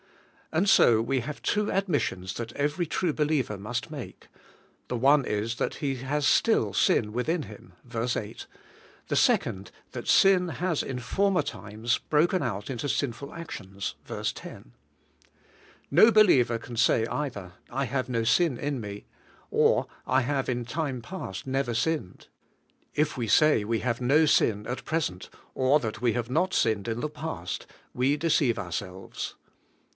And 0.51 0.67
so 0.67 0.99
we 1.01 1.19
have 1.21 1.43
two 1.43 1.71
admissions 1.71 2.33
that 2.33 2.51
every 2.53 2.85
true 2.85 3.13
be 3.13 3.23
liever 3.23 3.55
must 3.57 3.91
make. 3.91 4.27
The 4.89 4.97
one 4.97 5.23
is 5.23 5.55
that 5.57 5.75
he 5.75 5.95
has 5.97 6.25
still 6.25 6.73
sin 6.73 7.13
within 7.13 7.43
him 7.43 7.73
(ver, 7.85 8.07
8); 8.13 8.47
the 9.09 9.15
second, 9.15 9.71
that 9.91 10.07
that 10.07 10.07
sin 10.09 10.49
has 10.49 10.81
in 10.83 10.99
former 10.99 11.43
times 11.43 11.99
broken 11.99 12.41
out 12.41 12.69
into 12.69 12.89
sinful 12.89 13.33
actions 13.33 13.93
{ver. 14.03 14.23
10), 14.23 14.73
No 15.91 16.11
believer 16.11 16.57
can 16.57 16.75
say 16.75 17.05
either, 17.05 17.53
'I 17.69 17.85
hdve 17.87 18.09
no 18.09 18.23
sin 18.23 18.57
in 18.57 18.81
me,' 18.81 19.05
or 19.51 19.85
*I 20.05 20.21
have 20.21 20.49
in 20.49 20.65
time 20.65 21.01
past 21.01 21.45
never 21.47 21.75
sinned.' 21.75 22.27
If 22.95 23.15
we 23.17 23.27
say 23.27 23.63
we 23.63 23.79
have 23.81 24.01
no 24.01 24.25
sin 24.25 24.65
at 24.67 24.83
present, 24.83 25.29
or 25.53 25.79
that 25.79 26.01
we 26.01 26.13
have 26.13 26.29
not 26.31 26.55
sinned 26.55 26.87
in 26.87 27.01
the 27.01 27.07
past, 27.07 27.67
we 27.93 28.17
deceive 28.17 28.57
ourselves. 28.57 29.35